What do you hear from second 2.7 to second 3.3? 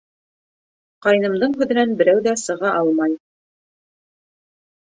алмай.